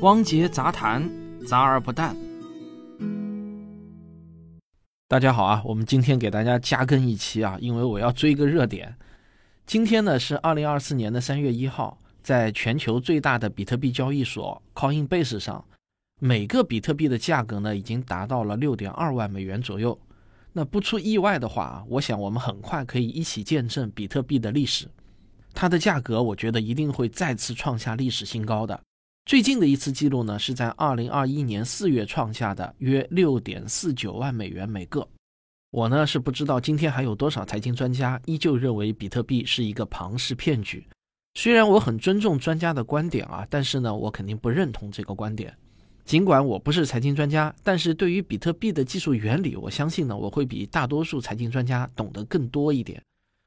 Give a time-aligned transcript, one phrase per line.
[0.00, 1.10] 汪杰杂谈，
[1.44, 2.16] 杂而不淡。
[5.08, 8.96] 大家好啊，我们今天给大家加更一期啊，因为我要追个热点。
[9.66, 15.64] 今天呢是二零二四年的三月一号，在全球最大的比特币交易所 Coinbase 上，
[16.20, 19.98] 每个比特币的价格呢已经达到了六点二万美元左右。
[20.52, 24.86] 那不出意外的话，我想我们很快可以一起见证比特币的历史。
[25.52, 28.64] 它的价格，我觉得一定会再次创下历史新高。
[28.64, 28.80] 的
[29.28, 35.06] 最近的一次记录呢，是在二零二一年四月创下的约六点四九万美元每个。
[35.70, 40.82] 我呢是不知道今天还有多少财经专家依旧认为比特币是一个庞氏骗局。
[41.34, 45.54] 虽然我很尊重专家的观点啊，但是呢，我肯定不认同这个观点。
[46.06, 52.98] 尽管我不是财经专家，但是对于比特币的技术原理，我相信呢，我会比大多数财经专家懂得更多一点。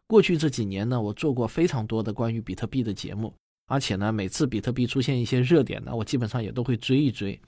[0.05, 3.33] 过去这几年呢，我做过非常多的关于比特币的节目，
[3.71, 7.39] 而且呢，每次比特币出现一些热点呢，我基本上也都会追一追，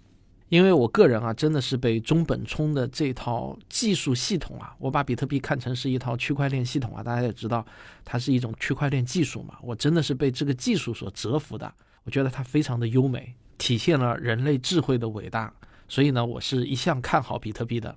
[0.48, 7.66] 因为我个人啊，真的是被中本聪的这套技术系统啊，我把比特币看成是一套区块链系统啊，大家也知道，
[8.06, 11.70] 它是一种区块链技术嘛，我真的是被这个技术所折服的，
[12.06, 15.54] 我觉得它非常的优美，体现了人类智慧的伟大，
[15.90, 17.94] 所以呢，我是一向看好比特币的。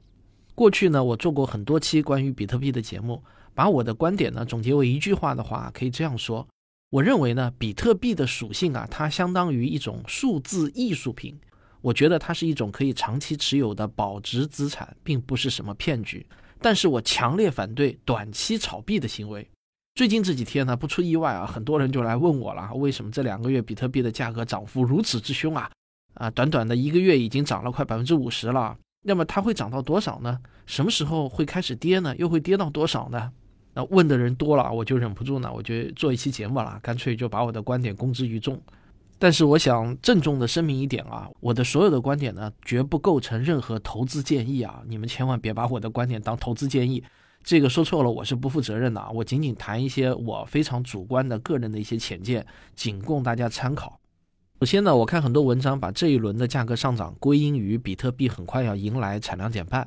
[0.56, 3.22] 过去呢，我做过很多期关于比特币的节目。
[3.55, 6.47] 把我的观点呢总结为一句话的话，可以这样说：
[6.91, 11.39] 我认为呢，比特币的属性啊，它相当于一种数字艺术品。
[11.81, 16.25] 我觉得它是一种可以长期持有的保值资产，并不是什么骗局。
[16.61, 19.48] 但是我强烈反对短期炒币的行为。
[19.95, 25.71] 最近这几天呢，不出意外啊，很多人就来问我了：为什么这两个月比特币的价格涨幅如此之凶啊？
[26.15, 28.77] 啊，短短的一个月已经涨了快百分之五十了。
[29.03, 30.39] 那么它会涨到多少呢？
[30.67, 32.15] 什么时候会开始跌呢？
[32.17, 33.33] 又会跌到多少呢？
[33.77, 38.58] 那问的人多了，我就忍不住呢，我就做一期节目了，干脆就把我的观点公之于众。
[39.19, 47.04] 但是我想郑重的声明一点啊，我的所有的观点呢，绝不构成任何投资建议啊，你们千万别把我的观点当投资建议，
[47.44, 49.10] 这个说错了，我是不负责任的啊。
[49.10, 54.00] 我仅仅谈一些我非常主观的个人的一些浅见，仅供大家参考。
[54.60, 59.86] 首先呢，我看很多文章把这一轮的价格上涨归因于比特币很快要迎来产量减半。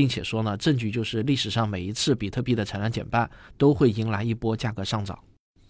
[0.00, 5.18] 并且说呢，证据就是历史上每一次比特币的产量减半都会迎来一波价格上涨。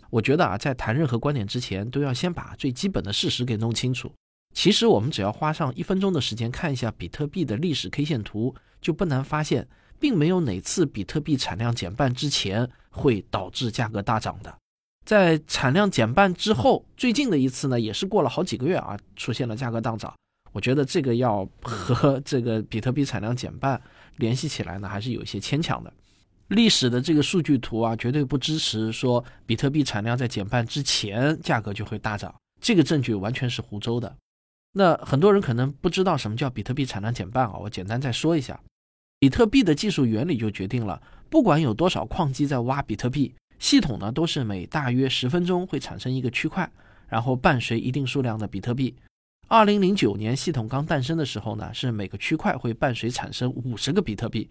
[0.09, 4.13] 我觉得啊，在谈任何观点之前，都要先把最基本的事实给弄清楚。
[4.55, 9.67] 其实我们只要花上一分钟的时间看一下比特币的历史 K 线图，就不难发现，
[9.99, 14.57] 并没有哪次比特币产量减半之前会导致价格大涨的。
[15.05, 20.15] 在产量减半之后，最近的一次呢，也是过了好几个月啊，出现了价格大涨。
[20.53, 23.81] 我觉得这个要和 这个比特币产量减半。
[24.17, 25.91] 联系起来呢，还是有一些牵强的。
[26.49, 34.15] 历史的这个数据图啊，绝对不支持说比特币产量在减半之前价格就会大涨，这个证据完全是胡诌的。
[34.73, 38.61] 那很多人可能不知道什么叫比特币产量减半啊，我简单再说一下。
[39.19, 41.01] 比特币的技术原理就决定了，
[41.31, 46.71] 不管有多少矿机在挖比特币，系统呢都是每大约十分钟会产生一个区块，
[47.09, 48.95] 然后伴随一定数量的比特币。
[49.51, 54.49] 二零零九年系统刚诞生的时候呢，是每个区块会伴随产生五十个比特币，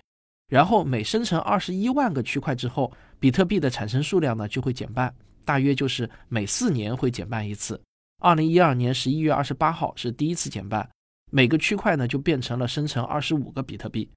[0.50, 5.16] 然后每生成二十一万个区块之后，比特币的产生数量呢就会减半，
[5.46, 7.82] 大约就是每四年会减半一次。
[8.22, 10.86] 二零一二年十一月二十八号是第一次减半，
[11.32, 14.10] 每个区块呢就变成了生成二十五个比特币。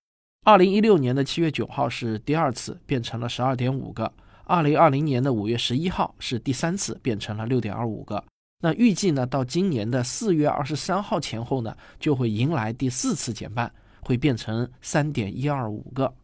[0.44, 4.12] 二零一六年的七月九号是第二次变成了十二点五个，
[4.46, 8.24] 二零二零年的五月十一号是第三次变成了六点二五个。
[8.64, 16.14] 那预计呢，到今年的四月二十三号前后呢，就会迎来第四次减半，会变成三点一二五个。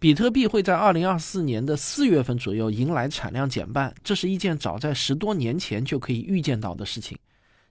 [0.00, 7.16] 比特币会在二零二四年的四月份左右迎来产量减半，这是一件早在十多年前就可以预见到的事情。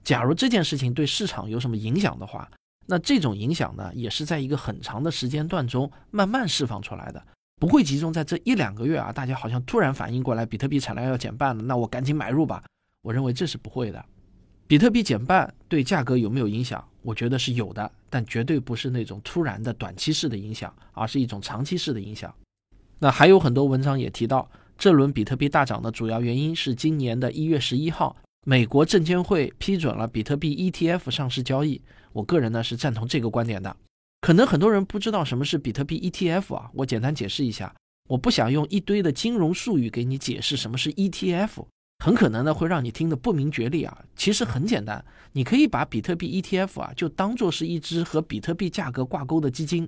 [0.03, 2.49] 假如这件事情对市场有什么影响的话，
[2.85, 7.21] 那这种影响呢，也是在一个很长的时间段中慢慢释放出来的，
[7.59, 9.11] 不会集中在这一两个月啊。
[9.11, 12.63] 大家好像突然反应过来，比特币产量要减半了，那我赶紧买入吧。
[13.07, 14.05] 我认为这是不会的，
[14.67, 16.85] 比特币减半对价格有没有影响？
[17.03, 22.35] 我觉得是有的，但绝对不是那种突然的短期式的影响，而是一种长期式的影响。
[22.99, 28.13] 那还有很多文章也提到，这轮比特币大涨的主要原因是今年的一月十一号，
[28.45, 31.81] 美国证监会批准了比特币 ETF 上市交易。
[32.11, 33.73] 我个人呢是赞同这个观点的。
[34.19, 37.73] 可能很多人不知道什么是比特币 ETF 啊，我简单解释一下。
[38.09, 41.63] 我不想用一堆的金融术语给你解释什么是 ETF。
[41.99, 43.97] 很可能呢会让你听得不明觉厉啊！
[44.15, 45.03] 其实很简单，
[45.33, 49.87] 你可以把比特币 ETF 啊就当做是一只和比特币价格挂钩的基金。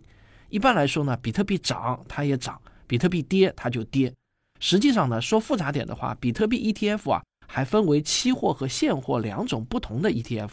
[0.49, 4.11] 一般来说呢，比特币涨它也涨，比特币跌它就跌。
[4.59, 10.49] 实际上呢，说复杂点的话，比特币 ETF 啊还分为期货和现货两种不同的 ETF。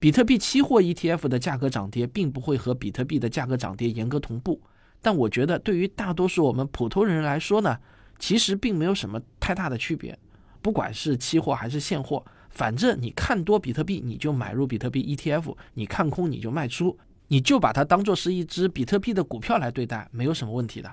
[0.00, 4.60] 比特币期货 ETF 的价格涨跌并不会和比特币的价格涨跌严格同步，
[5.00, 7.78] 但我觉得对于大多数我们普通人来说呢，
[8.18, 10.18] 其实并没有什么太大的区别。
[10.66, 16.98] 不管是期货还是现货，反正你看多比特币，你就买入比特币 ETF；你看空，你就卖出，
[17.28, 20.92] 你就把它当做是一只比特币的股票来对待，没有什么问题的。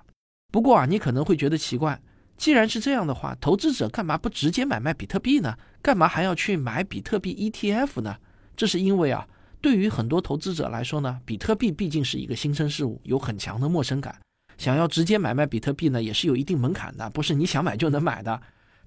[0.51, 1.99] 不过啊，你可能会觉得奇怪，
[2.37, 5.57] 既然是这样的话，投资者干嘛不直接买卖比特币呢？
[5.81, 8.17] 干嘛还要去买比特币 ETF 呢？
[8.55, 9.27] 这是因为啊，
[9.59, 14.19] 对于很多投资者来说呢，比特币毕竟是一个新生事物，有很强的陌生感。
[14.55, 18.39] 想要直接买卖比特币呢，也是有一定门槛的，不是你想买就能买的。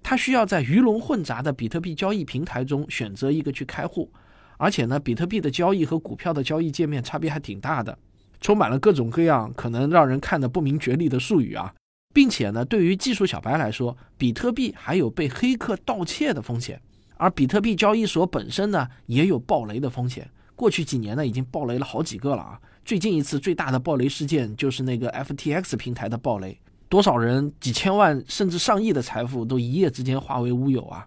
[0.09, 4.09] 它需要在鱼龙混杂的比特币交易平台中选择一个去开户，
[4.57, 7.99] 而且呢，比特币的交易和股票的交易界面差别还挺大的，
[8.41, 11.75] 充满了各种各样可能让人看得不明觉厉的术语啊，
[12.15, 16.81] 并且呢，对于技术小白来说，比特币还有被黑客盗窃的风险，
[17.17, 20.31] 而比特币交易所本身呢，也有暴雷的风险。
[20.55, 26.57] 过去几年呢，已经暴雷了好几个了啊，最近一次最大的暴雷事件就是那个 FTX 平台的暴雷。
[26.89, 31.07] 多少人几千万甚至上亿的财富都一夜之间化为乌有啊！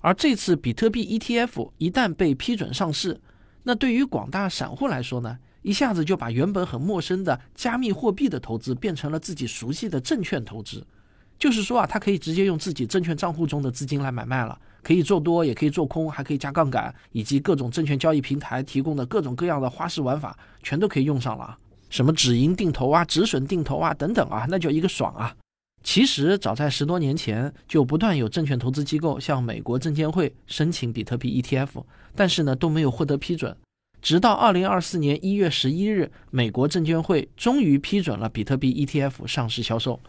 [0.00, 3.20] 而这次比特币 ETF 一旦被批准上市，
[3.64, 10.86] 那对于广大散户来说呢，一下子就把原本很陌生的加密货币的投资变成了自己熟悉的证券投资。
[11.36, 21.56] 就是说啊，他可以直接用自己证券账户中的资金来买卖了，可以做多，也可以做空，还可以加杠杆，以及各种证券交易平台提供的各种各样的花式玩法，全都可以用上了。
[21.90, 25.34] 什么止盈定投啊，止损定投啊，等等啊，那叫一个爽啊！
[25.82, 33.56] 其实早在十多年前，就不断有证券投资机构向美国证监会申请比特币 ETF，但是呢都没有获得批准。
[34.02, 40.00] 直到二零二四年一月十一日，美国证监会终于批准了比特币 ETF 上市销售。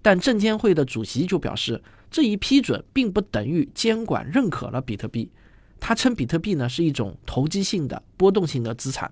[0.00, 5.30] 但证监会的主席就表示，这一批准并不等于监管认可了比特币。
[5.78, 9.10] 他称比特币呢是一种投机性的波动性的资产。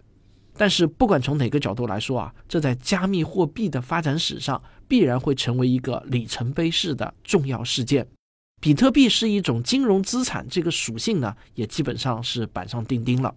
[0.57, 8.07] 但是不管从哪个角度来说啊，这在加密货币的发展史上必然会成为一个里程碑式的重要事件。
[8.61, 13.35] 比特币是一种金融资产，这个属性呢也基本上是板上钉钉了。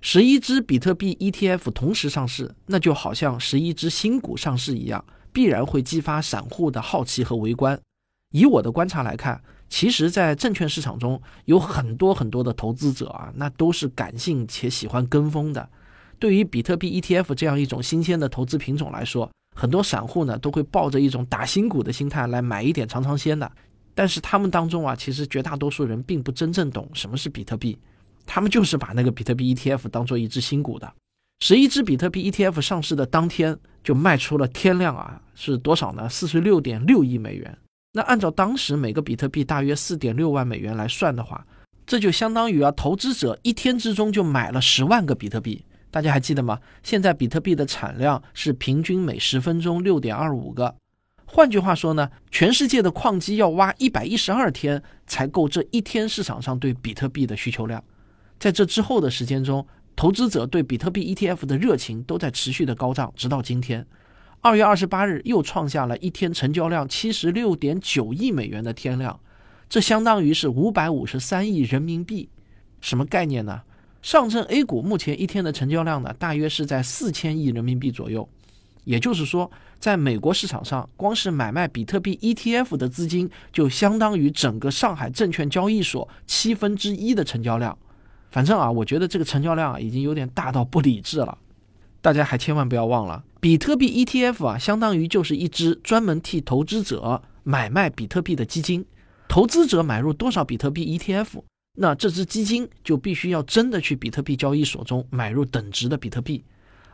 [0.00, 7.80] 十一只比特币 ETF 同时上市，那就好像十一只新股上市一样，必然会激发散户的好奇和围观。
[8.32, 15.68] 以我的观察来看，其实，在证券市场中有很多很多的投资者啊，那都是感性且喜欢跟风的。
[16.22, 23.50] 对于比特币 ETF 这样一种新鲜的投资品种来说，很多散户呢都会抱着一种打新股的心态来买一点尝尝鲜的。
[23.92, 27.76] 但是他们当中啊，其实绝大多数人并不真正懂什么是比特币，
[28.24, 30.94] 他们就是把那个比特币 ETF 当做一只新股的。
[31.40, 36.08] 十一只比特币 ETF 上市的当天就卖出了天量啊，是多少呢？
[36.08, 37.58] 四十六点六亿美元。
[37.94, 41.44] 那按照当时每个比特币大约四点六万美元来算的话，
[41.84, 45.64] 这就相当于啊，投资者一天之中就买了十万个比特币。
[45.92, 46.58] 大家还记得吗？
[46.82, 50.74] 现在比特币的产量是平均每十分钟六点二五个。
[51.26, 57.84] 换句话说呢，全世界的矿机要挖一百一十二天才够这一天市场上对比特币的需求量。
[58.40, 63.86] 在这之后的时间中，投资者对比特币 ETF 的热情都在持续的高涨，直到今天，
[64.40, 69.20] 二月二十八日又创下了一天成交量七十六点九亿美元的天量，
[69.68, 72.30] 这相当于是五百五十三亿人民币。
[72.80, 73.60] 什么概念呢？
[74.02, 78.28] 上证 A 股目前一天的成交量呢，大约是在四千亿人民币左右。
[78.84, 87.78] 也就是说，在美国市场上，光是买卖比特币 ETF 的资金，就相当于整个上海证券交易所七分之一的成交量。
[88.32, 91.38] 反正啊，我觉得这个成交量啊，已经有点大到不理智了。
[92.00, 98.84] 大家还千万不要忘了，比特币 ETF 啊，相当于就是一支专门替投资者买卖比特币的基金。
[99.28, 101.42] 投资者买入多少比特币 ETF？
[101.74, 106.44] 那这支基金就必须要真的去比特币交易所中买入等值的比特币，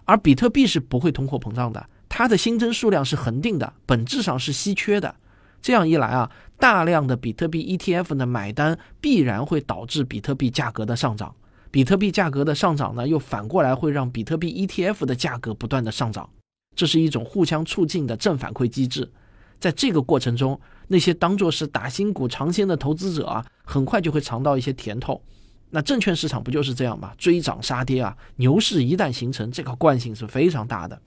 [0.04, 5.14] 而比特币是不会通货膨胀的，它的新增数量是恒定的，本质上是稀缺的。
[5.60, 11.34] 这样一来啊，大量的比特币 ETF 的买单必然会导致比特币价格的上涨，
[11.72, 16.30] 比特币价格的上涨呢，又反过来会让比特币 ETF 的价格不断的上涨，
[16.76, 19.10] 这是一种互相促进的正反馈机制。
[19.58, 25.22] 在这个过程中，那些当做是打新股尝鲜的投资者啊，很快就会尝到一些甜头。
[25.70, 27.12] 那证券市场不就是这样吗？
[27.18, 31.00] 追涨杀跌啊，牛市一旦形成，这个惯性是非常大的。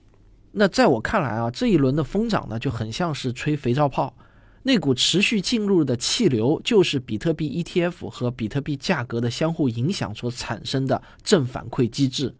[0.52, 4.14] 那在我看来啊，这一轮的疯涨呢，就很像是吹肥皂泡，
[4.62, 12.32] 那股持续进入的气流，就是比特币 ETF 和比特币价格的相互影响所产生的正反馈机制。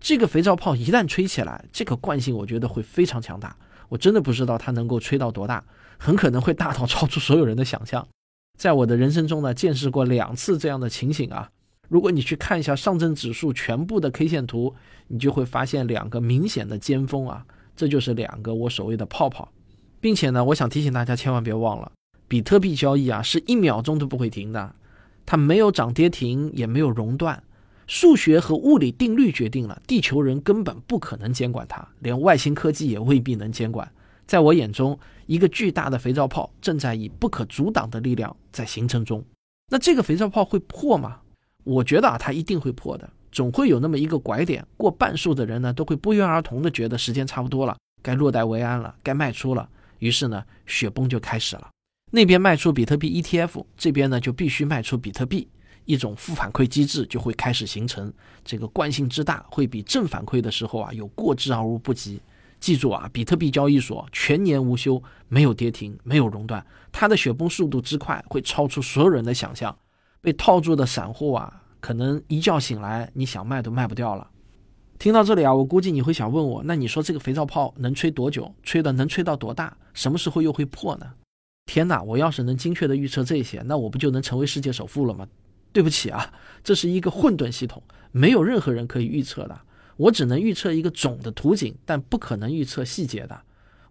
[0.00, 3.56] 这个肥皂泡一旦吹起来，这个惯性我觉得会非常强大。
[3.88, 5.64] 我真的不知道它能够吹到多大，
[5.98, 8.06] 很可能会大到超出所有人的想象。
[8.56, 11.50] 在我的人生中呢，见识过两次这样的情形啊。
[11.88, 14.74] 如果你去看一下上证指数全部的 K 线图，
[15.06, 19.50] 你就会发现两个明显的尖峰啊，这就是两个我所谓的泡泡，
[20.00, 21.90] 并且呢，我想提醒大家千万别忘了，
[22.26, 24.74] 比特币交易啊是一秒钟都不会停的，
[25.24, 27.42] 它没有涨跌停，也没有熔断，
[27.86, 33.90] 数学和物理定律决定了地球人根本不可能监管它，连外星科技也未必能监管。
[34.26, 39.22] 在我眼中，一个巨大的肥皂泡正在以不可阻挡的力量在形成中。
[39.70, 41.20] 那这个肥皂泡会破吗？
[41.64, 49.68] 我觉得啊，它一定会破的，总会有那么一个拐点，过半数的人呢都会不约而同的觉得时间差不多了，该落袋为安了，该卖出了。
[49.98, 51.68] 于是呢，雪崩就开始了。
[52.10, 55.46] 那边卖出比特币 ETF，这边呢就必须卖出比特币，
[55.84, 58.10] 一种负反馈机制就会开始形成。
[58.42, 62.18] 这个惯性之大，会比正反馈的时候啊有过之而无不及。
[62.60, 69.76] 记住啊，比特币交易所全年无休，没有跌停，没有熔断，它的雪崩速度之快，会超出所有人的想象。
[70.20, 74.28] 被套住的散户啊，可能一觉醒来，你想卖都卖不掉了。
[74.98, 78.52] 听到这里啊，我估计你会想问我，那你说这个肥皂泡能吹多久？
[78.64, 79.76] 吹的能吹到多大？
[79.94, 81.06] 什么时候又会破呢？
[81.66, 82.02] 天哪！
[82.02, 85.28] 我要是能精确的预测这些，那我不就能成为世界首富了吗？
[85.72, 86.32] 对不起啊，
[86.64, 89.60] 这是一个混沌系统，没有任何人可以预测的。
[89.98, 93.38] 我只能预测一个总的图景，但不可能预测细节的。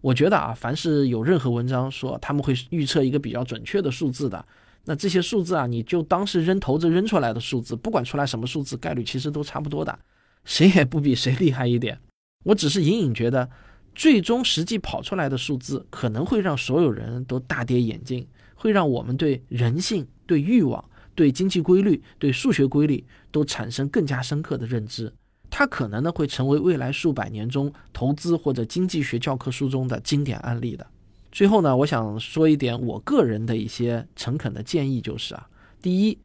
[0.00, 4.44] 我觉得啊，凡是有任何文章说他们会预测一个比较准确的数字的。
[4.84, 9.98] 那这些数字啊，你就当是扔骰子扔出来的数字，不管出来什么数字，概率其实都差不多的，
[10.44, 11.98] 谁也不比谁厉害一点。
[12.44, 13.50] 我只是隐隐觉得，
[13.94, 20.82] 最终实际跑出来的数字可能会让所有人都大跌眼镜，会让我们对人性、对欲望、
[21.14, 25.12] 对经济规律、对数学规律都产生更加深刻的认知。
[25.50, 30.86] 它可能呢会成为未来数百年中投资或者经济学教科书中的经典案例的。
[31.30, 35.48] 最后呢，我想说一点我个人的一些诚恳的建议，就是啊，
[35.82, 36.18] 第一，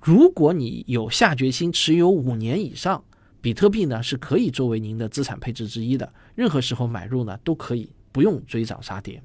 [0.00, 3.02] 如果你有下决心持有五年以上，
[3.40, 9.22] 比特币呢是可以作为您的资产配置之一的，任何时候买入呢都可以，不用追涨杀跌。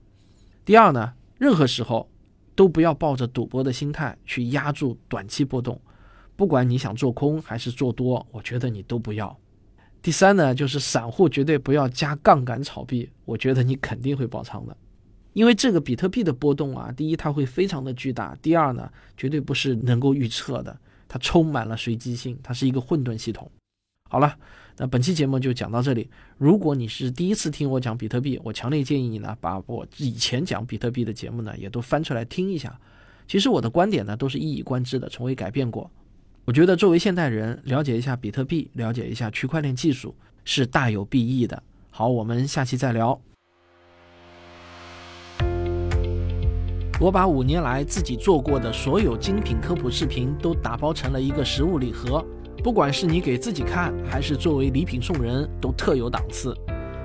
[0.63, 2.09] 第二呢，任何时候
[2.55, 5.79] 都不要抱着赌博的心态去压住短期波动，
[6.39, 9.37] 不管你想做空还是做多，我觉得你都不要。
[10.01, 14.77] 第三呢，就是散户绝对不要加杠杆炒币，我觉得你肯定会爆仓的。
[15.33, 20.79] 因为这个比特币的波动啊，第一它会非常的巨大，第二呢，绝对不是能够预测的，
[21.09, 23.51] 它充满了随机性，它是一个混沌系统。
[24.09, 24.37] 好了，
[24.77, 26.09] 那本期节目就讲到这里。
[26.37, 32.79] 如果你是第一次听我讲比特币，我强烈建议你呢，把我以前讲比特币的节目呢，也都翻出来听一下。
[33.27, 35.91] 其实我的观点呢，都是一以贯之的，从未改变过。
[36.45, 41.61] 我觉得作为现代人，了解一下比特币，了解一下区块链技术，是大有裨益的。
[41.91, 43.19] 好，我们下期再聊。
[46.99, 52.25] 我把五年来自己做过的所有精品科普视频都打包成了一个实物礼盒，
[52.63, 56.53] 不管是你给自己看，还是作为礼品送人，都特有档次。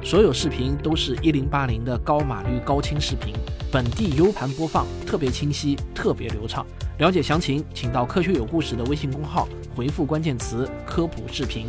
[0.02, 3.34] 所有视频都是一零八零的高码率高清视频，
[3.74, 6.64] 本地 U 盘播放，特别清晰，特别流畅。
[6.98, 11.66] 了解详情，请到科学有故事的微信公号回复关键词“科普视频”。